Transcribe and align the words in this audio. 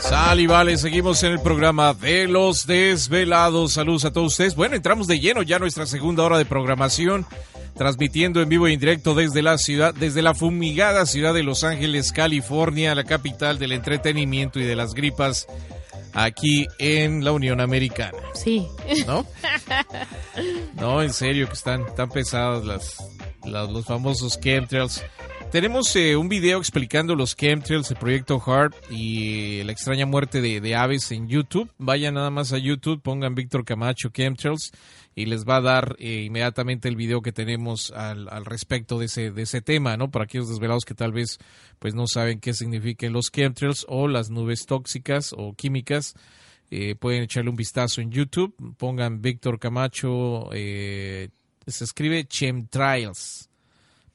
Sal 0.00 0.40
y 0.40 0.48
vale, 0.48 0.76
seguimos 0.78 1.22
en 1.22 1.30
el 1.30 1.40
programa 1.40 1.94
de 1.94 2.26
los 2.26 2.66
desvelados. 2.66 3.74
Saludos 3.74 4.04
a 4.04 4.12
todos 4.12 4.32
ustedes. 4.32 4.56
Bueno, 4.56 4.74
entramos 4.74 5.06
de 5.06 5.20
lleno 5.20 5.44
ya 5.44 5.54
a 5.56 5.60
nuestra 5.60 5.86
segunda 5.86 6.24
hora 6.24 6.38
de 6.38 6.44
programación, 6.44 7.24
transmitiendo 7.74 8.40
en 8.40 8.48
vivo 8.48 8.66
e 8.66 8.72
indirecto 8.72 9.14
desde 9.14 9.42
la 9.42 9.58
ciudad, 9.58 9.94
desde 9.94 10.22
la 10.22 10.34
fumigada 10.34 11.06
ciudad 11.06 11.34
de 11.34 11.42
Los 11.42 11.64
Ángeles, 11.64 12.12
California, 12.12 12.94
la 12.94 13.04
capital 13.04 13.58
del 13.58 13.72
entretenimiento 13.72 14.60
y 14.60 14.64
de 14.64 14.76
las 14.76 14.94
gripas, 14.94 15.46
aquí 16.12 16.66
en 16.78 17.24
la 17.24 17.32
Unión 17.32 17.60
Americana. 17.60 18.18
Sí. 18.34 18.66
¿No? 19.06 19.26
No, 20.74 21.02
en 21.02 21.12
serio, 21.12 21.46
que 21.46 21.52
están 21.52 21.94
tan 21.94 22.08
pesadas 22.08 22.64
las, 22.64 22.96
las 23.44 23.68
los 23.70 23.84
famosos 23.84 24.40
chemtrails. 24.40 25.04
Tenemos 25.52 25.94
eh, 25.96 26.16
un 26.16 26.30
video 26.30 26.58
explicando 26.58 27.14
los 27.14 27.36
chemtrails, 27.36 27.90
el 27.90 27.98
proyecto 27.98 28.42
HARP 28.42 28.72
y 28.90 29.62
la 29.64 29.72
extraña 29.72 30.06
muerte 30.06 30.40
de, 30.40 30.74
aves 30.74 31.12
en 31.12 31.28
YouTube. 31.28 31.70
Vayan 31.76 32.14
nada 32.14 32.30
más 32.30 32.54
a 32.54 32.58
YouTube, 32.58 33.02
pongan 33.02 33.34
Víctor 33.34 33.66
Camacho 33.66 34.08
chemtrails 34.08 34.72
y 35.14 35.26
les 35.26 35.44
va 35.44 35.56
a 35.56 35.60
dar 35.60 35.96
eh, 35.98 36.22
inmediatamente 36.22 36.88
el 36.88 36.96
video 36.96 37.20
que 37.20 37.32
tenemos 37.32 37.90
al, 37.90 38.46
respecto 38.46 38.98
de 38.98 39.04
ese, 39.04 39.30
de 39.30 39.42
ese 39.42 39.60
tema, 39.60 39.98
¿no? 39.98 40.10
Para 40.10 40.24
aquellos 40.24 40.48
desvelados 40.48 40.86
que 40.86 40.94
tal 40.94 41.12
vez 41.12 41.38
pues 41.78 41.94
no 41.94 42.06
saben 42.06 42.40
qué 42.40 42.54
significan 42.54 43.12
los 43.12 43.30
chemtrails 43.30 43.84
o 43.90 44.08
las 44.08 44.30
nubes 44.30 44.64
tóxicas 44.64 45.34
o 45.36 45.52
químicas. 45.52 46.14
Eh, 46.70 46.94
pueden 46.94 47.24
echarle 47.24 47.50
un 47.50 47.56
vistazo 47.56 48.00
en 48.00 48.10
YouTube, 48.10 48.54
pongan 48.78 49.20
Víctor 49.20 49.58
Camacho, 49.58 50.48
eh, 50.54 51.28
se 51.66 51.84
escribe 51.84 52.24
chemtrails 52.24 53.50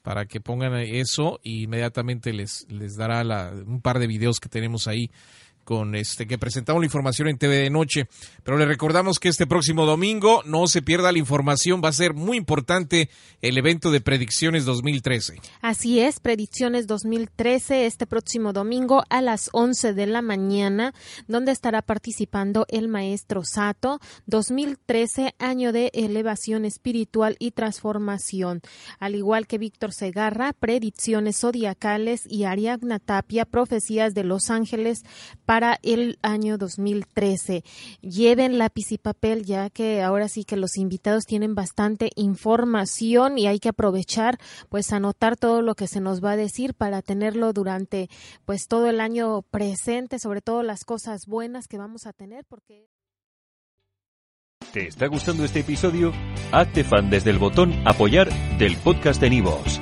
para 0.08 0.26
que 0.26 0.40
pongan 0.40 0.74
eso 0.76 1.38
y 1.44 1.64
inmediatamente 1.64 2.32
les, 2.32 2.66
les 2.70 2.96
dará 2.96 3.26
la, 3.26 3.52
un 3.52 3.82
par 3.82 4.00
de 4.00 4.08
videos 4.08 4.40
que 4.40 4.48
tenemos 4.48 4.88
ahí 4.88 5.12
con 5.68 5.96
este 5.96 6.28
que 6.28 6.38
presentamos 6.38 6.82
la 6.82 6.86
información 6.86 7.28
en 7.28 7.38
TV 7.38 7.58
de 7.58 7.70
noche. 7.70 8.08
Pero 8.46 8.58
le 8.58 8.66
recordamos 8.66 9.20
que 9.20 9.28
este 9.28 9.46
próximo 9.46 9.86
domingo 9.86 10.42
no 10.46 10.66
se 10.68 10.82
pierda 10.82 11.12
la 11.12 11.18
información, 11.18 11.82
va 11.84 11.90
a 11.90 11.92
ser 11.92 12.14
muy 12.14 12.38
importante 12.38 13.10
el 13.42 13.58
evento 13.58 13.92
de 13.92 14.00
predicciones 14.00 14.64
2013. 14.64 15.42
Así 15.60 16.00
es, 16.00 16.22
predicciones 16.22 16.88
2013 16.88 17.86
este 17.86 18.08
próximo 18.08 18.54
domingo 18.54 19.04
a 19.10 19.22
las 19.22 19.50
11 19.52 19.92
de 19.92 20.08
la 20.08 20.22
mañana, 20.22 20.94
donde 21.28 21.52
estará 21.52 21.82
participando 21.82 22.66
el 22.70 22.88
maestro 22.88 23.44
Sato, 23.44 24.00
2013 24.26 25.36
año 25.38 25.74
de 25.74 25.92
elevación 25.94 26.64
espiritual 26.64 27.36
y 27.40 27.52
transformación, 27.52 28.62
al 29.00 29.16
igual 29.16 29.48
que 29.48 29.58
Víctor 29.58 29.92
Segarra, 29.92 30.54
predicciones 30.54 31.42
zodiacales 31.42 32.22
y 32.26 32.46
Ariadna 32.46 33.00
Tapia, 33.00 33.44
profecías 33.44 34.14
de 34.14 34.24
los 34.24 34.50
ángeles 34.50 35.04
para 35.58 35.80
el 35.82 36.20
año 36.22 36.60
2013. 36.60 37.64
Lleven 38.04 38.60
lápiz 38.60 38.92
y 38.92 39.00
papel 39.00 39.44
ya 39.44 39.72
que 39.72 40.04
ahora 40.04 40.28
sí 40.28 40.44
que 40.44 40.56
los 40.56 40.78
invitados 40.78 41.26
tienen 41.26 41.56
bastante 41.56 42.12
información 42.16 43.40
y 43.40 43.48
hay 43.48 43.58
que 43.58 43.70
aprovechar 43.70 44.38
pues 44.70 44.94
anotar 44.94 45.36
todo 45.36 45.64
lo 45.64 45.74
que 45.74 45.88
se 45.88 46.00
nos 46.00 46.24
va 46.24 46.34
a 46.34 46.38
decir 46.38 46.76
para 46.76 47.02
tenerlo 47.02 47.54
durante 47.54 48.08
pues 48.46 48.68
todo 48.68 48.88
el 48.88 49.02
año 49.02 49.42
presente, 49.50 50.20
sobre 50.20 50.42
todo 50.42 50.62
las 50.62 50.86
cosas 50.86 51.26
buenas 51.26 51.68
que 51.68 51.80
vamos 51.80 52.06
a 52.06 52.14
tener 52.14 52.46
porque 52.46 52.88
¿Te 54.72 54.86
está 54.86 55.08
gustando 55.08 55.44
este 55.44 55.62
episodio? 55.62 56.14
Hazte 56.52 56.84
fan 56.84 57.10
desde 57.10 57.32
el 57.32 57.40
botón 57.40 57.74
apoyar 57.88 58.30
del 58.60 58.78
podcast 58.78 59.20
de 59.20 59.32
Nivos. 59.32 59.82